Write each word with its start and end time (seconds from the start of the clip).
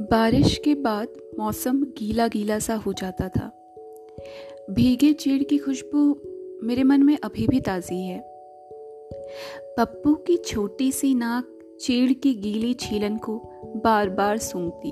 बारिश 0.00 0.60
के 0.64 0.74
बाद 0.74 1.08
मौसम 1.38 1.84
गीला 1.84 2.28
गीला 2.28 2.58
सा 2.58 2.74
हो 2.74 2.92
जाता 2.92 3.28
था। 3.28 3.58
भीगे 4.70 5.12
चीड़ 5.12 5.42
की 5.42 5.58
खुशबू 5.58 6.20
मेरे 6.66 6.82
मन 6.82 7.02
में 7.02 7.18
अभी 7.24 7.48
भी 7.48 7.60
ताज़ी 7.60 8.02
है। 8.02 8.20
पप्पू 9.78 10.14
की 10.14 10.36
छोटी 10.36 10.92
सी 10.92 11.14
नाक 11.14 11.76
चीड़ 11.80 12.12
की 12.12 12.34
गीली 12.34 12.74
छीलन 12.74 13.16
को 13.16 13.42
बार 13.84 14.10
बार 14.10 14.38
सूंघती। 14.38 14.88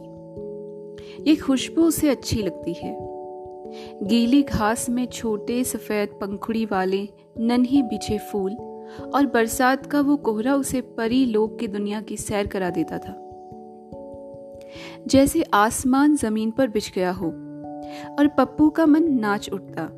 ये 1.30 1.36
खुशबू 1.36 1.82
उसे 1.82 2.08
अच्छी 2.08 2.42
लगती 2.42 2.72
है। 2.72 2.98
गीली 4.02 4.42
घास 4.42 4.88
में 4.88 5.06
छोटे 5.06 5.64
सफ़ेद 5.64 6.08
पंखुड़ी 6.08 6.64
वाले 6.64 7.08
नन्हे 7.38 7.82
बिछे 7.82 8.18
फूल 8.18 8.52
और 9.14 9.26
बरसात 9.26 9.86
का 9.86 10.00
वो 10.00 10.16
कोहरा 10.16 10.54
उसे 10.54 10.80
परी 10.80 11.26
लोक 11.26 11.58
की 11.58 11.68
दुनिया 11.68 12.00
की 12.00 12.16
सैर 12.16 12.46
करा 12.46 12.70
देता 12.70 12.98
था। 12.98 13.26
जैसे 15.06 15.42
आसमान 15.42 16.16
ज़मीन 16.16 16.50
पर 16.50 16.68
बिछ 16.68 16.92
गया 16.94 17.10
हो, 17.10 17.26
और 18.18 18.26
पप्पू 18.26 18.70
का 18.70 18.86
मन 18.86 19.12
नाच 19.12 19.50
उठता। 19.52 19.88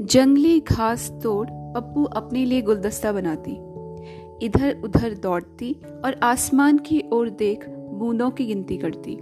जंगली 0.00 0.60
घास 0.60 1.10
तोड़ 1.22 1.46
पप्पू 1.50 2.04
अपने 2.04 2.44
लिए 2.44 2.62
गुलदस्ता 2.62 3.12
बनाती। 3.12 3.52
इधर 4.46 4.80
उधर 4.84 5.14
दौड़ती 5.14 5.72
और 6.04 6.20
आसमान 6.22 6.78
की 6.78 7.02
ओर 7.12 7.30
देख 7.30 7.68
बूंदों 7.68 8.30
की 8.30 8.46
गिनती 8.46 8.76
करती। 8.76 9.18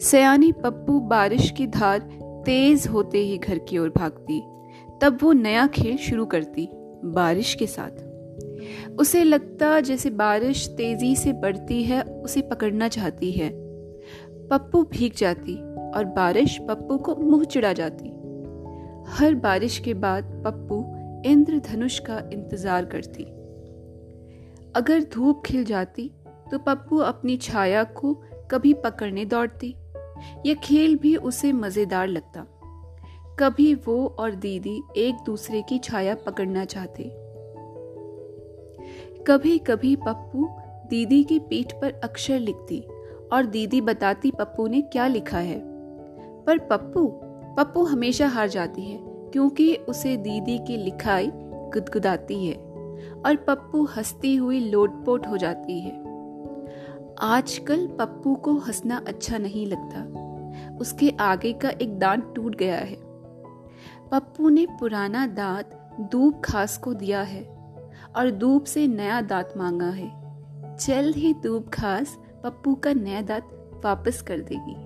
सयानी 0.00 0.52
पप्पू 0.52 1.00
बारिश 1.00 1.50
की 1.50 1.66
धार 1.66 1.98
तेज 2.46 2.86
होते 2.86 3.18
ही 3.18 3.38
घर 3.38 3.58
की 3.58 3.78
ओर 3.78 3.92
भागती। 3.96 4.40
तब 5.02 5.18
वो 5.22 5.32
नया 5.32 5.66
खेल 5.66 5.96
शुरू 5.96 6.26
करती, 6.26 6.68
बारिश 7.04 7.54
के 7.54 7.66
साथ। 7.66 8.15
उसे 8.98 9.24
लगता 9.24 9.80
जैसे 9.80 10.10
बारिश 10.10 10.66
तेज़ी 10.68 11.14
से 11.16 11.32
बढ़ती 11.32 11.82
है, 11.82 12.02
उसे 12.02 12.42
पकड़ना 12.42 12.88
चाहती 12.88 13.32
है। 13.32 13.50
पप्पू 14.50 14.82
भीग 14.82 15.12
जाती 15.14 15.54
और 15.90 16.04
बारिश 16.04 16.58
पप्पू 16.58 16.98
को 16.98 17.14
मुँह 17.16 17.44
चिढ़ा 17.44 17.72
जाती। 17.72 18.08
हर 19.08 19.34
बारिश 19.34 19.78
के 19.78 19.94
बाद 19.94 20.24
पप्पू 20.46 20.84
इंद्रधनुष 21.30 21.98
का 21.98 22.18
इंतज़ार 22.32 22.84
करती। 22.84 23.24
अगर 24.76 25.02
धूप 25.02 25.42
खिल 25.46 25.64
जाती 25.64 26.10
तो 26.50 26.58
पप्पू 26.58 26.96
अपनी 26.96 27.36
छाया 27.36 27.84
को 27.84 28.14
कभी 28.50 28.72
पकड़ने 28.74 29.24
दौड़ती। 29.24 29.74
यह 30.46 30.54
खेल 30.54 30.96
भी 30.96 31.16
उसे 31.16 31.52
मज़ेदार 31.52 32.08
लगता। 32.08 32.46
कभी 33.40 33.74
वो 33.74 34.06
और 34.18 34.34
दीदी 34.34 34.80
एक 34.96 35.14
दूसरे 35.26 35.62
की 35.62 35.78
छाया 35.78 36.14
पकड़ना 36.14 36.64
चाहते। 36.64 37.04
कभी 39.26 39.58
कभी 39.58 39.96
पप्पू 39.96 40.48
दीदी 40.88 41.24
की 41.24 41.38
पीठ 41.38 41.72
पर 41.72 42.00
अक्षर 42.04 42.38
लिखती 42.38 42.80
और 43.32 43.46
दीदी 43.46 43.80
बताती 43.80 44.30
पप्पू 44.30 44.66
ने 44.66 44.80
क्या 44.80 45.06
लिखा 45.06 45.38
है। 45.38 45.60
पर 46.44 46.58
पप्पू 46.58 47.06
पप्पू 47.56 47.84
हमेशा 47.84 48.28
हार 48.28 48.48
जाती 48.48 48.82
है 48.82 48.98
क्योंकि 49.02 49.74
उसे 49.74 50.16
दीदी 50.16 50.58
की 50.58 50.76
लिखाई 50.76 51.30
गुदगुदाती 51.34 52.46
है 52.46 52.54
और 53.26 53.36
पप्पू 53.36 53.84
हंसती 53.84 54.36
हुई 54.36 54.60
लोटपोट 54.60 55.26
हो 55.26 55.36
जाती 55.36 55.80
है। 55.80 56.00
आजकल 57.20 57.86
पप्पू 57.86 58.34
को 58.34 58.52
हंसना 58.52 59.04
अच्छा 59.08 59.38
नहीं 59.38 59.66
लगता। 59.66 60.04
उसके 60.76 61.10
आगे 61.20 61.52
का 61.52 61.68
एक 61.68 61.98
दांत 61.98 62.32
टूट 62.36 62.54
गया 62.54 62.76
है। 62.76 62.96
पप्पू 64.10 64.48
ने 64.48 64.66
पुराना 64.80 65.26
दांत 65.26 65.98
दूब 66.00 66.40
खास 66.44 66.78
को 66.78 66.94
दिया 66.94 67.22
है। 67.22 67.55
और 68.16 68.30
दूब 68.30 68.64
से 68.64 68.86
नया 68.86 69.20
दांत 69.20 69.54
मांगा 69.56 69.90
है। 69.90 70.10
जल्द 70.76 71.16
ही 71.16 71.34
दूब 71.34 71.68
घास 71.68 72.18
पप्पू 72.44 72.74
का 72.74 72.92
नया 72.92 73.20
दांत 73.22 73.80
वापस 73.84 74.22
कर 74.22 74.40
देगी। 74.40 74.85